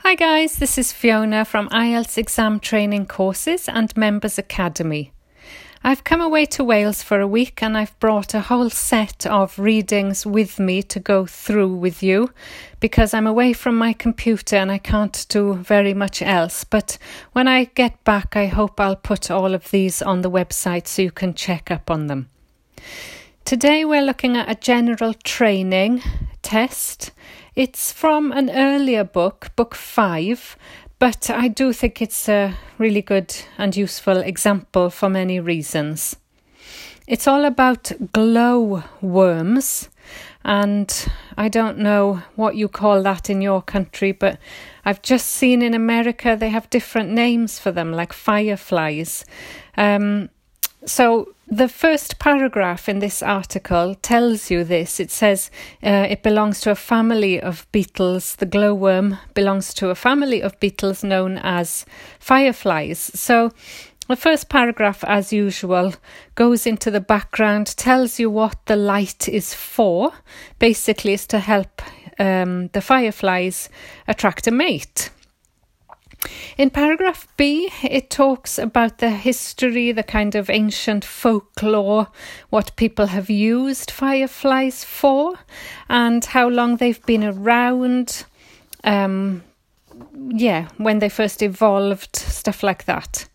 [0.00, 5.10] Hi guys, this is Fiona from IELTS Exam Training Courses and Members Academy.
[5.82, 9.58] I've come away to Wales for a week and I've brought a whole set of
[9.58, 12.30] readings with me to go through with you
[12.78, 16.62] because I'm away from my computer and I can't do very much else.
[16.62, 16.98] But
[17.32, 21.02] when I get back, I hope I'll put all of these on the website so
[21.02, 22.28] you can check up on them.
[23.44, 26.02] Today we're looking at a general training
[26.42, 27.10] test.
[27.56, 30.58] It's from an earlier book, book five,
[30.98, 36.16] but I do think it's a really good and useful example for many reasons.
[37.06, 39.88] It's all about glow worms,
[40.44, 44.38] and I don't know what you call that in your country, but
[44.84, 49.24] I've just seen in America they have different names for them, like fireflies.
[49.78, 50.28] Um,
[50.84, 54.98] so the first paragraph in this article tells you this.
[54.98, 55.50] It says
[55.82, 58.36] uh, it belongs to a family of beetles.
[58.36, 61.86] The glowworm belongs to a family of beetles known as
[62.18, 62.98] fireflies.
[62.98, 63.52] So
[64.08, 65.94] the first paragraph, as usual,
[66.34, 70.12] goes into the background, tells you what the light is for.
[70.58, 71.82] Basically, is to help
[72.18, 73.68] um, the fireflies
[74.08, 75.10] attract a mate.
[76.56, 82.08] In paragraph B, it talks about the history, the kind of ancient folklore,
[82.50, 85.34] what people have used fireflies for,
[85.88, 88.24] and how long they've been around.
[88.84, 89.42] Um,
[90.28, 93.28] yeah, when they first evolved, stuff like that.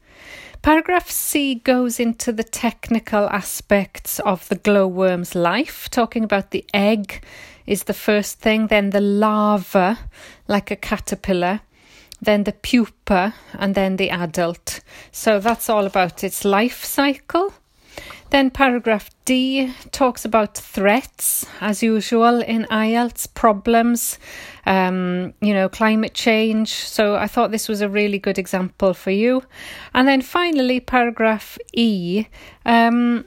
[0.62, 7.24] Paragraph C goes into the technical aspects of the glowworm's life, talking about the egg
[7.66, 9.98] is the first thing, then the larva,
[10.48, 11.62] like a caterpillar,
[12.22, 14.82] then the pupa, and then the adult.
[15.12, 17.54] So that's all about its life cycle.
[18.30, 24.18] Then paragraph D talks about threats, as usual in IELTS, problems,
[24.66, 26.70] um, you know, climate change.
[26.70, 29.44] So I thought this was a really good example for you.
[29.94, 32.28] And then finally, paragraph E,
[32.66, 33.26] um,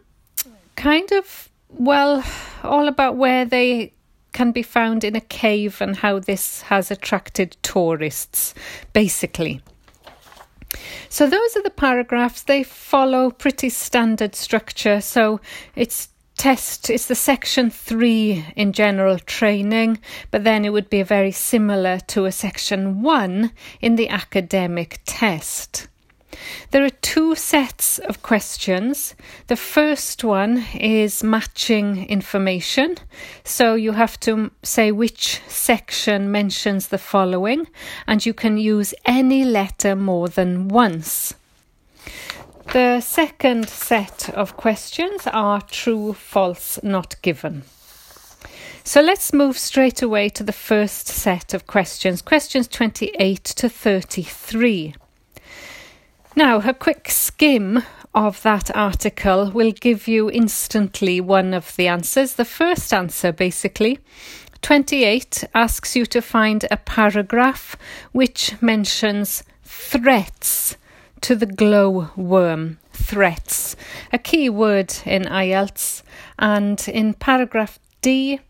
[0.76, 2.24] kind of, well,
[2.62, 3.93] all about where they
[4.34, 8.52] can be found in a cave and how this has attracted tourists,
[8.92, 9.62] basically.
[11.08, 12.42] So those are the paragraphs.
[12.42, 15.00] They follow pretty standard structure.
[15.00, 15.40] So
[15.74, 19.96] it's test it's the section 3 in general training
[20.32, 25.86] but then it would be very similar to a section 1 in the academic test
[26.70, 29.14] there are two sets of questions.
[29.46, 32.96] The first one is matching information.
[33.44, 37.66] So you have to say which section mentions the following,
[38.06, 41.34] and you can use any letter more than once.
[42.72, 47.62] The second set of questions are true, false, not given.
[48.82, 54.94] So let's move straight away to the first set of questions, questions 28 to 33.
[56.36, 62.34] Now, a quick skim of that article will give you instantly one of the answers.
[62.34, 64.00] The first answer, basically,
[64.60, 67.76] 28 asks you to find a paragraph
[68.10, 70.76] which mentions threats
[71.20, 72.78] to the glow worm.
[72.92, 73.76] Threats,
[74.12, 76.02] a key word in IELTS,
[76.36, 78.40] and in paragraph D,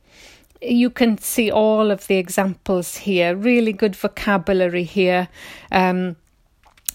[0.62, 3.36] you can see all of the examples here.
[3.36, 5.28] Really good vocabulary here.
[5.70, 6.16] Um,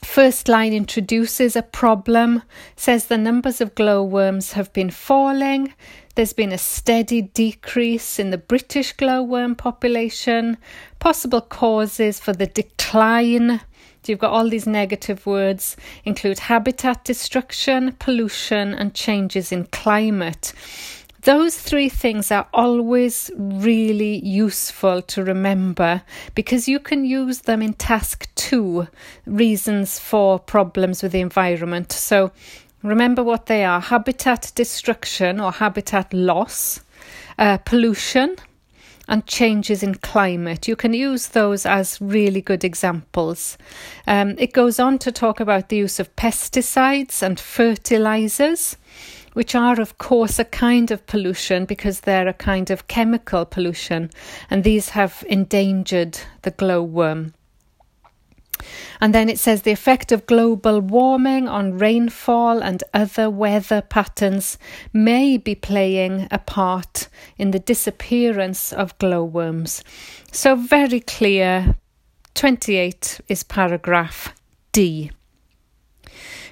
[0.03, 2.43] First line introduces a problem,
[2.75, 5.73] says the numbers of glowworms have been falling.
[6.15, 10.57] There's been a steady decrease in the British glowworm population.
[10.99, 13.61] Possible causes for the decline.
[14.05, 20.53] You've got all these negative words include habitat destruction, pollution, and changes in climate.
[21.23, 26.01] Those three things are always really useful to remember
[26.33, 28.87] because you can use them in task two
[29.25, 31.91] reasons for problems with the environment.
[31.91, 32.31] So
[32.83, 36.79] remember what they are habitat destruction or habitat loss,
[37.37, 38.37] uh, pollution,
[39.09, 40.67] and changes in climate.
[40.67, 43.57] You can use those as really good examples.
[44.07, 48.77] Um, it goes on to talk about the use of pesticides and fertilizers
[49.33, 54.09] which are, of course, a kind of pollution because they're a kind of chemical pollution,
[54.49, 57.33] and these have endangered the glowworm.
[58.99, 64.57] And then it says the effect of global warming on rainfall and other weather patterns
[64.91, 69.83] may be playing a part in the disappearance of glowworms.
[70.31, 71.75] So, very clear
[72.35, 74.33] 28 is paragraph
[74.71, 75.11] D.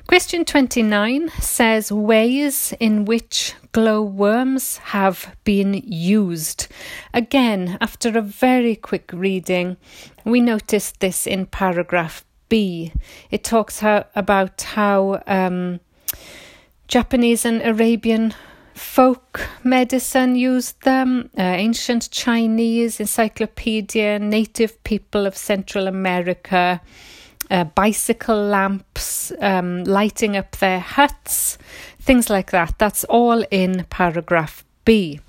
[0.08, 6.68] Question 29 says ways in which glowworms have been used.
[7.14, 9.76] Again, after a very quick reading,
[10.24, 12.94] we noticed this in paragraph B.
[13.32, 15.82] It talks how, about how um,
[16.88, 18.34] Japanese and Arabian
[18.76, 26.80] folk medicine used them, uh, ancient Chinese encyclopedia, native people of Central America,
[27.50, 31.58] uh, bicycle lamps, um, lighting up their huts,
[32.00, 32.76] things like that.
[32.78, 35.20] That's all in paragraph B.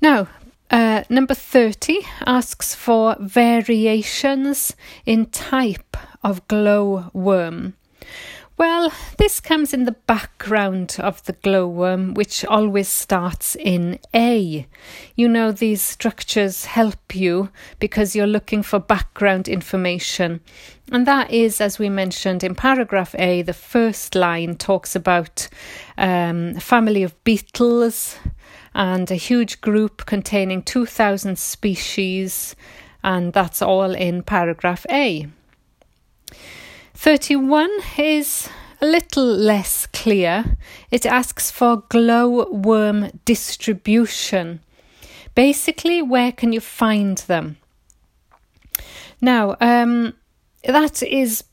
[0.00, 0.28] Now,
[0.70, 4.74] uh, number 30 asks for variations
[5.06, 7.74] in type of glowworm.
[8.58, 14.66] Well, this comes in the background of the glowworm, which always starts in A.
[15.14, 20.40] You know, these structures help you because you're looking for background information.
[20.90, 25.46] And that is, as we mentioned in paragraph A, the first line talks about
[25.96, 28.18] um, a family of beetles
[28.74, 32.56] and a huge group containing 2,000 species,
[33.04, 35.28] and that's all in paragraph A.
[37.00, 38.48] 31 is
[38.80, 40.56] a little less clear.
[40.90, 44.58] It asks for glowworm distribution.
[45.36, 47.58] Basically, where can you find them?
[49.20, 50.14] Now, um,
[50.64, 51.44] that is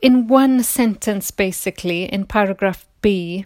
[0.00, 3.44] in one sentence, basically, in paragraph B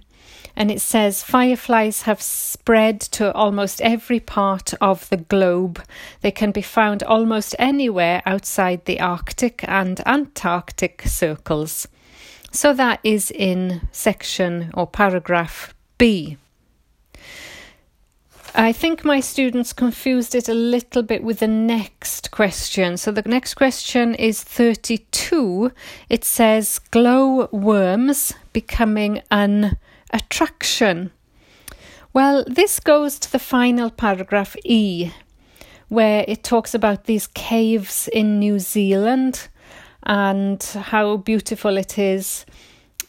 [0.63, 5.83] and it says fireflies have spread to almost every part of the globe.
[6.21, 11.89] They can be found almost anywhere outside the Arctic and Antarctic circles.
[12.53, 16.37] So that is in section or paragraph B.
[18.55, 22.97] I think my students confused it a little bit with the next question.
[22.99, 25.73] So the next question is 32.
[26.09, 29.77] It says glow worms becoming an
[30.13, 31.11] attraction.
[32.13, 35.11] Well, this goes to the final paragraph E,
[35.89, 39.49] where it talks about these caves in New Zealand
[40.03, 42.45] and how beautiful it is.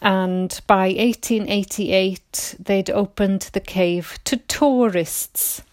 [0.02, 5.64] And by 1888, they'd opened the cave to tourists.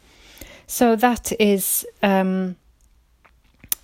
[0.67, 2.57] So that is um,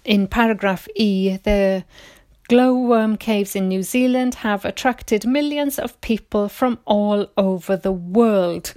[0.04, 1.84] in paragraph E, the
[2.48, 8.72] Glowworm caves in New Zealand have attracted millions of people from all over the world.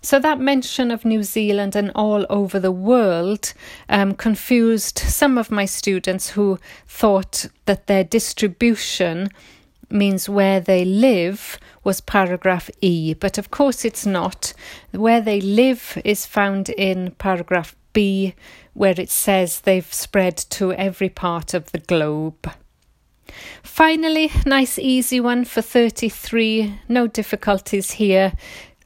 [0.00, 3.52] So, that mention of New Zealand and all over the world
[3.90, 9.28] um, confused some of my students who thought that their distribution
[9.90, 14.54] means where they live was paragraph E, but of course it's not.
[14.92, 18.34] Where they live is found in paragraph B,
[18.72, 22.50] where it says they've spread to every part of the globe.
[23.62, 28.32] Finally, nice easy one for 33, no difficulties here.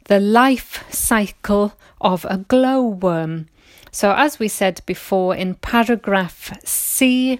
[0.04, 3.48] The life cycle of a glowworm.
[3.90, 7.38] So, as we said before in paragraph C,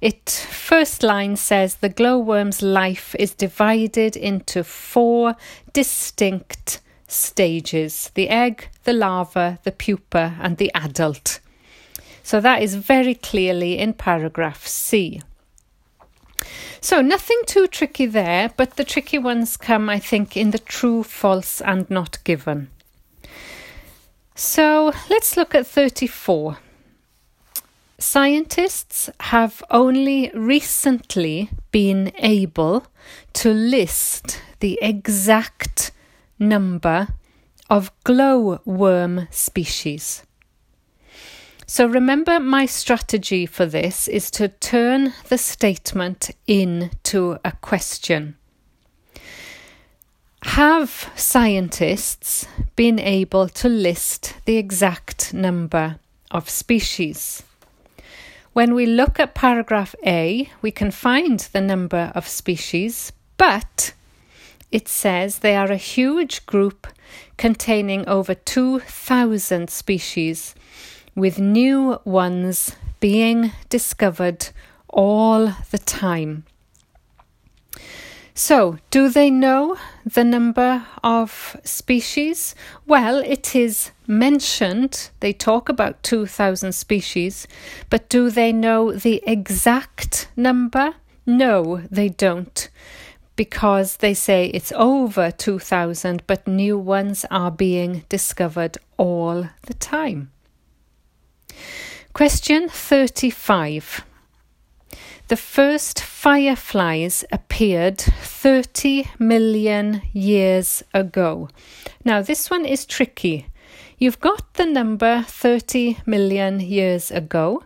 [0.00, 5.34] it first line says the glowworm's life is divided into four
[5.72, 11.40] distinct stages the egg, the larva, the pupa, and the adult.
[12.22, 15.20] So, that is very clearly in paragraph C.
[16.80, 21.02] So, nothing too tricky there, but the tricky ones come, I think, in the true,
[21.02, 22.70] false, and not given.
[24.34, 26.58] So, let's look at 34.
[27.98, 32.86] Scientists have only recently been able
[33.32, 35.90] to list the exact
[36.38, 37.08] number
[37.68, 40.22] of glowworm species.
[41.70, 48.38] So remember, my strategy for this is to turn the statement into a question.
[50.44, 55.98] Have scientists been able to list the exact number
[56.30, 57.42] of species?
[58.54, 63.92] When we look at paragraph A, we can find the number of species, but
[64.72, 66.86] it says they are a huge group
[67.36, 70.54] containing over 2,000 species
[71.18, 74.50] with new ones being discovered
[74.88, 76.44] all the time.
[78.34, 82.54] So, do they know the number of species?
[82.86, 87.48] Well, it is mentioned, they talk about 2,000 species,
[87.90, 90.94] but do they know the exact number?
[91.26, 92.70] No, they don't,
[93.34, 100.30] because they say it's over 2,000, but new ones are being discovered all the time.
[102.12, 104.04] Question 35.
[105.28, 111.50] The first fireflies appeared 30 million years ago.
[112.04, 113.46] Now, this one is tricky.
[113.98, 117.64] You've got the number 30 million years ago.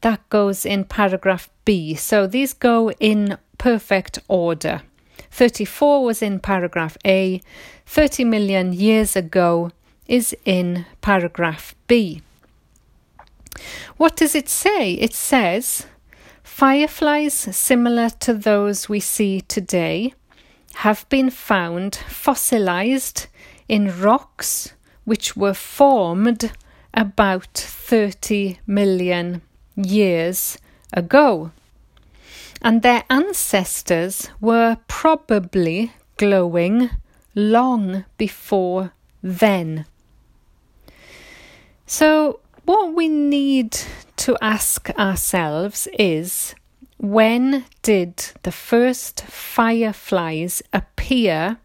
[0.00, 1.94] That goes in paragraph B.
[1.94, 4.82] So these go in perfect order.
[5.30, 7.40] 34 was in paragraph A.
[7.86, 9.70] 30 million years ago
[10.06, 12.22] is in paragraph B.
[13.96, 14.92] What does it say?
[14.92, 15.86] It says
[16.42, 20.14] fireflies similar to those we see today
[20.74, 23.26] have been found fossilized
[23.68, 24.72] in rocks
[25.04, 26.52] which were formed
[26.94, 29.42] about 30 million
[29.76, 30.58] years
[30.92, 31.50] ago.
[32.60, 36.90] And their ancestors were probably glowing
[37.34, 39.86] long before then.
[41.86, 43.74] So, what we need
[44.14, 46.54] to ask ourselves is
[46.98, 51.56] when did the first fireflies appear?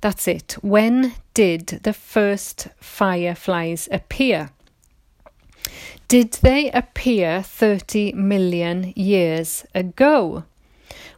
[0.00, 0.56] That's it.
[0.62, 4.52] When did the first fireflies appear?
[6.08, 10.44] Did they appear 30 million years ago?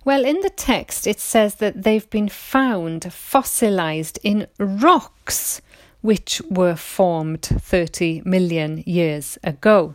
[0.05, 5.61] Well, in the text it says that they've been found fossilized in rocks
[6.01, 9.95] which were formed 30 million years ago.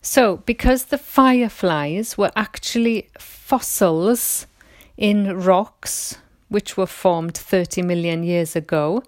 [0.00, 4.46] So, because the fireflies were actually fossils
[4.96, 9.02] in rocks which were formed 30 million years ago,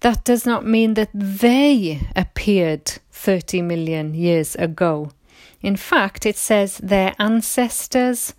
[0.00, 5.10] that does not mean that they appeared 30 million years ago.
[5.62, 8.34] In fact, it says their ancestors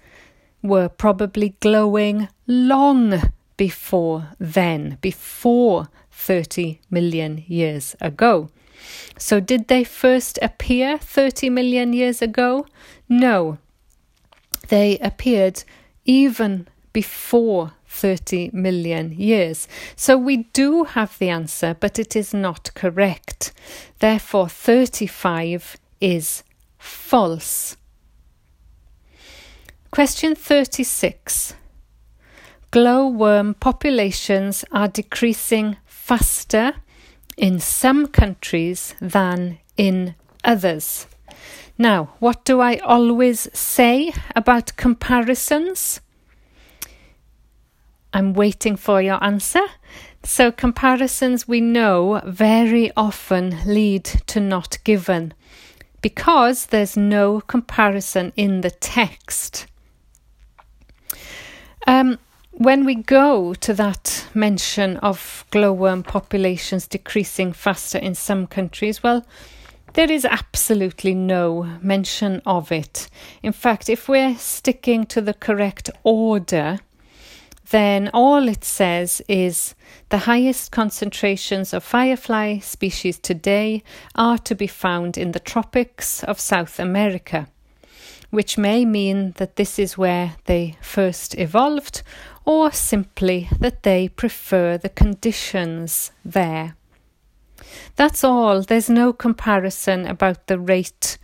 [0.62, 8.50] were probably glowing long before then, before 30 million years ago.
[9.18, 12.66] So, did they first appear 30 million years ago?
[13.08, 13.58] No.
[14.70, 15.64] They appeared
[16.06, 19.68] even before 30 million years.
[19.96, 23.54] So we do have the answer, but it is not correct.
[24.00, 26.44] Therefore, 35 is
[26.78, 27.78] false.
[29.92, 31.56] Question 36.
[32.72, 36.72] Glowworm populations are decreasing faster
[37.36, 41.08] in some countries than in others.
[41.80, 46.02] Now, what do I always say about comparisons?
[48.14, 49.66] I'm waiting for your answer.
[50.24, 55.34] So, comparisons we know very often lead to not given
[56.02, 59.66] because there's no comparison in the text.
[61.88, 62.20] Um,
[62.58, 69.26] when we go to that mention of glowworm populations decreasing faster in some countries, well,
[69.94, 73.10] there is absolutely no mention of it.
[73.44, 76.80] In fact, if we're sticking to the correct order,
[77.72, 79.76] then all it says is
[80.10, 83.84] the highest concentrations of firefly species today
[84.16, 87.48] are to be found in the tropics of South America,
[88.36, 92.04] which may mean that this is where they first evolved,
[92.44, 96.76] or simply that they prefer the conditions there.
[97.96, 98.62] That's all.
[98.62, 101.18] There's no comparison about the rate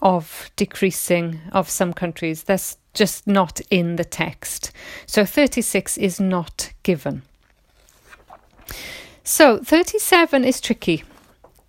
[0.00, 2.44] of decreasing of some countries.
[2.44, 4.72] That's just not in the text.
[5.04, 7.22] So 36 is not given.
[9.22, 11.04] So 37 is tricky.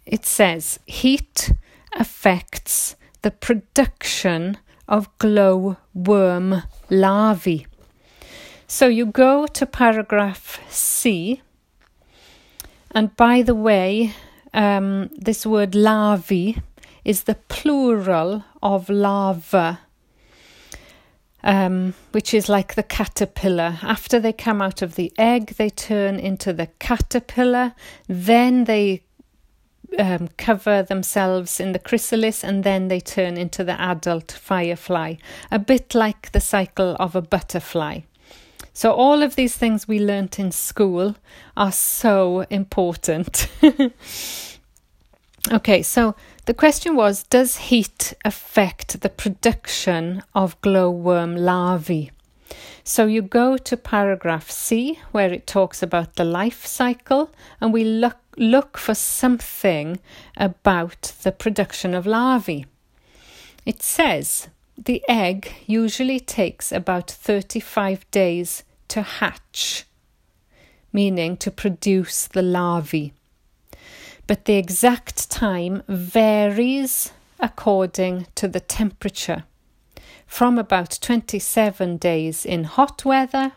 [0.06, 1.52] It says heat
[1.94, 7.68] affects the production of glowworm larvae.
[8.68, 11.42] So you go to paragraph C,
[12.92, 14.14] and by the way,
[14.54, 16.62] um, this word larvae
[17.04, 19.80] is the plural of larva
[21.46, 23.78] um, which is like the caterpillar.
[23.84, 27.74] After they come out of the egg, they turn into the caterpillar.
[28.08, 29.04] Then they
[29.98, 35.16] um, cover themselves in the chrysalis and then they turn into the adult firefly,
[35.52, 38.02] a bit like the cycle of a butterfly.
[38.74, 41.16] So, all of these things we learnt in school
[41.56, 43.48] are so important.
[45.52, 52.12] okay, so the question was Does heat affect the production of glowworm larvae?
[52.86, 57.84] So you go to paragraph C where it talks about the life cycle and we
[57.84, 60.00] look, look for something
[60.38, 62.66] about the production of larvae.
[63.66, 69.86] It says the egg usually takes about 35 days to hatch,
[70.94, 73.12] meaning to produce the larvae
[74.28, 79.44] but the exact time varies according to the temperature.
[80.28, 83.54] From about 27 days in hot weather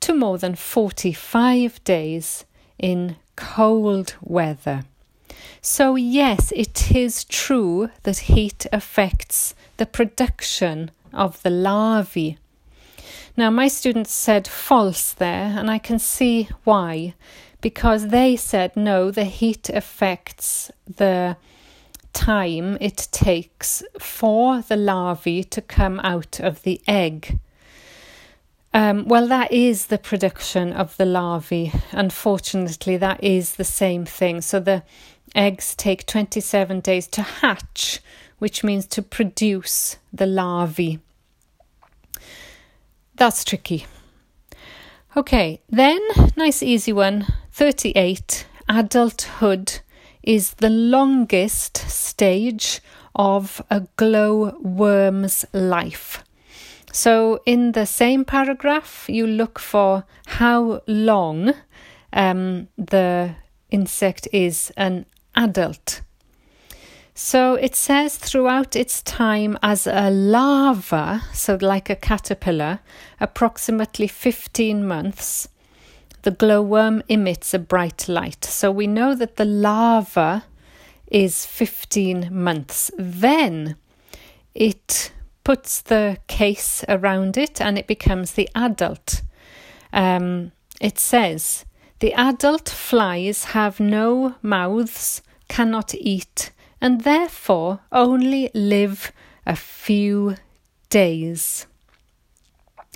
[0.00, 2.44] to more than 45 days
[2.78, 4.84] in cold weather.
[5.60, 12.38] So, yes, it is true that heat affects the production of the larvae.
[13.36, 17.14] Now, my students said false there, and I can see why.
[17.60, 21.36] Because they said no, the heat affects the
[22.14, 27.38] time it takes for the larvae to come out of the egg.
[28.72, 31.72] Um, well, that is the production of the larvae.
[31.92, 34.40] Unfortunately, that is the same thing.
[34.40, 34.82] So the
[35.34, 38.00] eggs take 27 days to hatch,
[38.38, 40.98] which means to produce the larvae.
[43.16, 43.86] That's tricky.
[45.16, 46.00] Okay, then,
[46.36, 48.46] nice easy one 38.
[48.68, 49.80] Adulthood
[50.26, 52.80] is the longest stage
[53.14, 56.24] of a glowworm's life.
[56.92, 61.54] So, in the same paragraph, you look for how long
[62.12, 63.34] um, the
[63.70, 66.02] insect is an adult.
[67.16, 72.80] So it says throughout its time as a larva, so like a caterpillar,
[73.20, 75.48] approximately 15 months,
[76.24, 78.44] the glowworm emits a bright light.
[78.44, 80.44] So we know that the larva
[81.06, 82.90] is 15 months.
[82.98, 83.76] Then
[84.54, 85.12] it
[85.44, 89.20] puts the case around it and it becomes the adult.
[89.92, 91.66] Um, it says
[92.00, 96.50] the adult flies have no mouths, cannot eat,
[96.80, 99.12] and therefore only live
[99.46, 100.36] a few
[100.88, 101.66] days.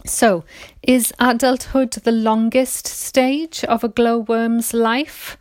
[0.05, 0.45] So,
[0.83, 5.37] is adulthood the longest stage of a glowworm's life?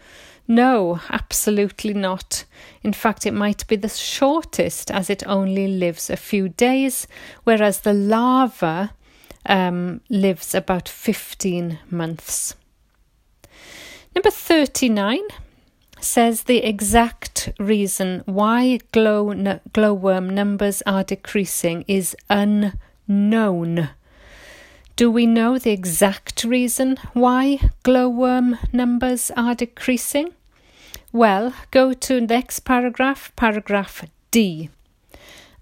[0.47, 2.45] No, absolutely not.
[2.81, 7.07] In fact, it might be the shortest as it only lives a few days,
[7.43, 8.93] whereas the larva
[9.45, 12.55] um, lives about 15 months.
[14.15, 15.19] Number 39
[15.99, 19.33] says the exact reason why glow
[19.73, 23.89] glowworm numbers are decreasing is unknown.
[24.97, 30.33] Do we know the exact reason why glowworm numbers are decreasing?
[31.13, 34.71] Well, go to next paragraph, paragraph D.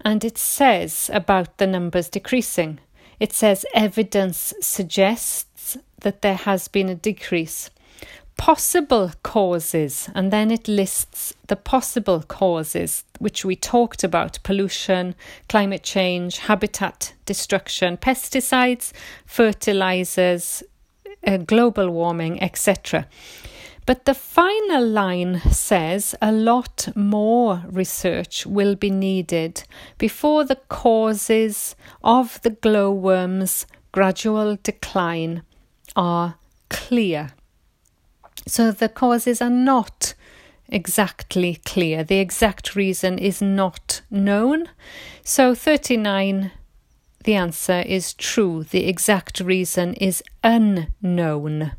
[0.00, 2.80] And it says about the numbers decreasing.
[3.20, 7.68] It says evidence suggests that there has been a decrease
[8.36, 15.14] possible causes, and then it lists the possible causes which we talked about pollution,
[15.48, 18.92] climate change, habitat destruction, pesticides,
[19.24, 20.62] fertilizers,
[21.26, 23.06] uh, global warming, etc.
[23.86, 29.62] But the final line says a lot more research will be needed
[29.96, 35.42] before the causes of the glowworm's gradual decline
[35.94, 36.34] are
[36.68, 37.32] clear.
[38.46, 40.14] So the causes are not
[40.68, 42.04] exactly clear.
[42.04, 44.66] The exact reason is not known.
[45.24, 46.52] So 39,
[47.24, 48.64] the answer is true.
[48.64, 51.72] The exact reason is unknown.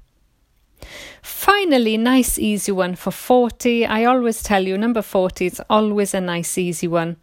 [1.21, 3.85] Finally, nice easy one for 40.
[3.85, 7.17] I always tell you, number 40 is always a nice easy one,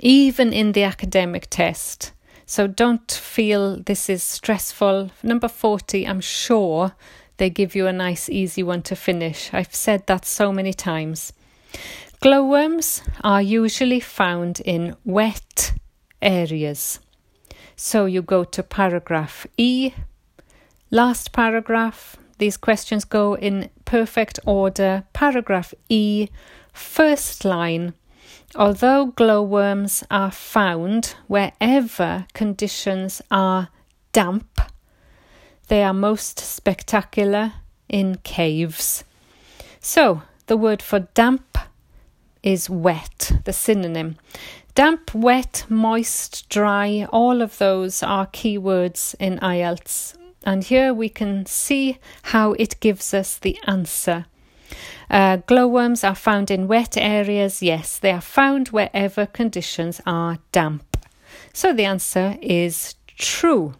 [0.00, 2.12] even in the academic test.
[2.46, 5.10] So don't feel this is stressful.
[5.22, 6.94] Number 40, I'm sure
[7.38, 9.50] they give you a nice, easy one to finish.
[9.52, 11.32] I've said that so many times.
[12.20, 15.72] Glowworms are usually found in wet
[16.20, 16.98] areas.
[17.76, 19.92] So you go to paragraph E,
[20.90, 22.16] last paragraph.
[22.38, 25.04] These questions go in perfect order.
[25.12, 26.28] Paragraph E,
[26.72, 27.94] first line.
[28.56, 33.68] Although glowworms are found wherever conditions are
[34.12, 34.60] damp,
[35.68, 37.52] they are most spectacular
[37.88, 39.04] in caves.
[39.80, 41.58] So, the word for damp
[42.42, 44.16] is wet, the synonym.
[44.74, 50.16] Damp, wet, moist, dry, all of those are keywords in IELTS.
[50.44, 54.26] And here we can see how it gives us the answer.
[55.10, 57.62] Uh, glowworms are found in wet areas.
[57.62, 60.96] Yes, they are found wherever conditions are damp.
[61.52, 63.74] So the answer is true.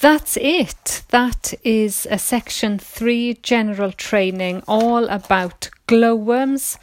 [0.00, 1.02] That's it.
[1.08, 6.78] That is a section three general training all about glowworms.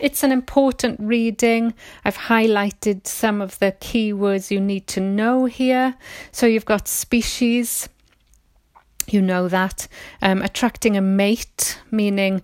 [0.00, 1.74] It's an important reading.
[2.04, 5.94] I've highlighted some of the key words you need to know here.
[6.32, 7.88] So you've got species.
[9.08, 9.88] You know that.
[10.20, 12.42] Um, attracting a mate, meaning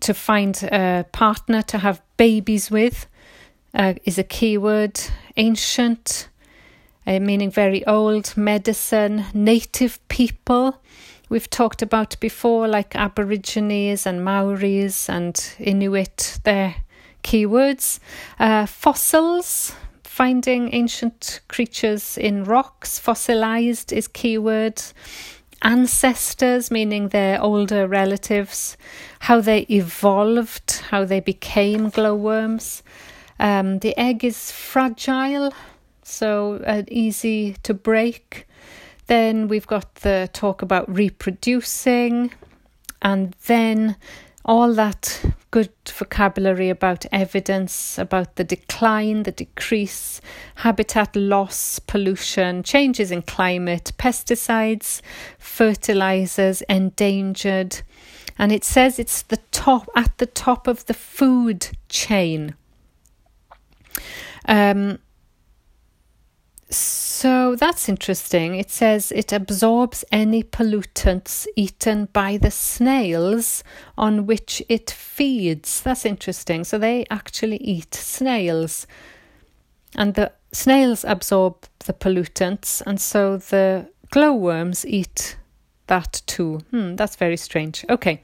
[0.00, 3.06] to find a partner to have babies with,
[3.74, 5.00] uh, is a keyword.
[5.36, 6.28] Ancient,
[7.06, 10.80] uh, meaning very old, medicine, native people.
[11.28, 16.76] We've talked about before, like Aborigines and Maoris and Inuit, their
[17.22, 17.98] keywords.
[18.38, 24.80] Uh, fossils, finding ancient creatures in rocks, fossilized is keyword.
[25.62, 28.76] Ancestors, meaning their older relatives,
[29.20, 32.82] how they evolved, how they became glowworms.
[33.40, 35.54] Um, the egg is fragile,
[36.04, 38.46] so uh, easy to break.
[39.06, 42.32] Then we've got the talk about reproducing,
[43.02, 43.96] and then
[44.44, 50.20] all that good vocabulary about evidence, about the decline, the decrease,
[50.56, 55.00] habitat loss, pollution, changes in climate, pesticides,
[55.38, 57.80] fertilizers, endangered.
[58.38, 62.54] And it says it's the top at the top of the food chain.
[64.46, 64.98] Um,
[66.70, 68.56] so that's interesting.
[68.56, 73.62] It says it absorbs any pollutants eaten by the snails
[73.96, 75.80] on which it feeds.
[75.82, 76.64] That's interesting.
[76.64, 78.86] So they actually eat snails.
[79.96, 85.36] And the snails absorb the pollutants, and so the glowworms eat
[85.86, 86.58] that too.
[86.70, 87.84] Hmm, that's very strange.
[87.88, 88.22] Okay,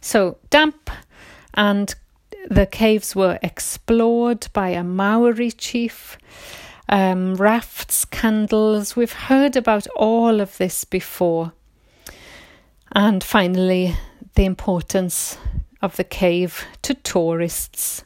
[0.00, 0.90] so damp
[1.54, 1.94] and
[2.50, 6.18] the caves were explored by a Maori chief
[6.88, 8.96] um, rafts, candles.
[8.96, 11.52] We've heard about all of this before.
[12.92, 13.94] And finally,
[14.34, 15.38] the importance
[15.82, 18.04] of the cave to tourists.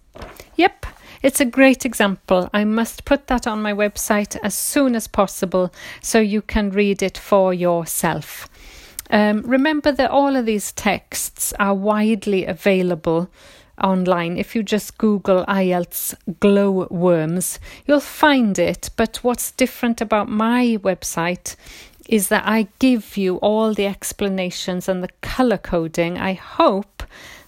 [0.57, 0.87] Yep,
[1.23, 2.49] it's a great example.
[2.53, 7.03] I must put that on my website as soon as possible so you can read
[7.03, 8.49] it for yourself.
[9.11, 13.29] Um, remember that all of these texts are widely available
[13.83, 14.37] online.
[14.37, 18.91] If you just Google IELTS glow worms, you'll find it.
[18.97, 21.57] But what's different about my website
[22.09, 26.19] is that I give you all the explanations and the color coding.
[26.19, 27.05] I hope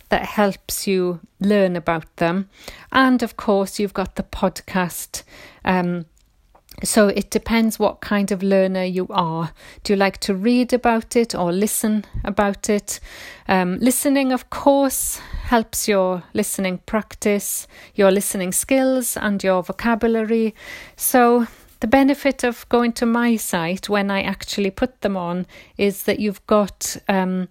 [0.09, 2.49] that helps you learn about them.
[2.93, 5.23] And of course, you've got the podcast.
[5.65, 6.07] Um,
[6.85, 9.53] so it depends what kind of learner you are.
[9.85, 12.99] Do you like to read about it or listen about it?
[13.49, 15.21] Um, listening, of course,
[15.53, 20.55] helps your listening practice, your listening skills, and your vocabulary.
[20.97, 21.47] So
[21.81, 25.45] the benefit of going to my site when I actually put them on
[25.77, 27.49] is that you've got um,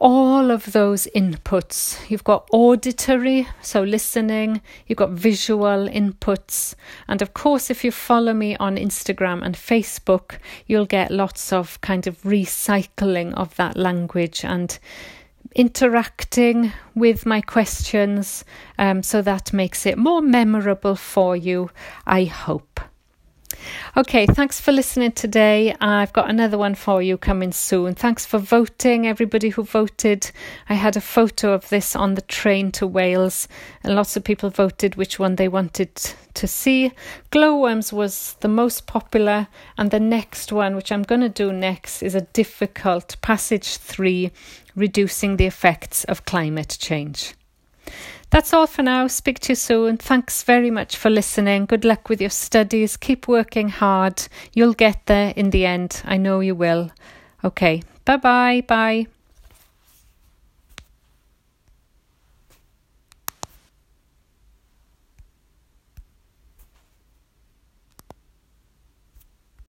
[0.00, 1.98] all of those inputs.
[2.08, 6.74] You've got auditory, so listening, you've got visual inputs,
[7.06, 11.78] and of course, if you follow me on Instagram and Facebook, you'll get lots of
[11.82, 14.78] kind of recycling of that language and
[15.54, 18.44] interacting with my questions.
[18.78, 21.70] Um, so that makes it more memorable for you,
[22.06, 22.80] I hope.
[23.96, 25.74] Okay, thanks for listening today.
[25.80, 27.94] I've got another one for you coming soon.
[27.94, 30.30] Thanks for voting, everybody who voted.
[30.68, 33.48] I had a photo of this on the train to Wales,
[33.82, 35.94] and lots of people voted which one they wanted
[36.34, 36.92] to see.
[37.30, 42.02] Glowworms was the most popular, and the next one, which I'm going to do next,
[42.02, 44.30] is a difficult passage three
[44.80, 47.34] reducing the effects of climate change.
[48.30, 49.08] That's all for now.
[49.08, 49.96] Speak to you soon.
[49.96, 51.66] Thanks very much for listening.
[51.66, 52.96] Good luck with your studies.
[52.96, 54.26] Keep working hard.
[54.54, 56.00] You'll get there in the end.
[56.04, 56.90] I know you will.
[57.44, 57.82] Okay.
[58.04, 58.64] Bye bye.
[58.66, 59.19] Bye.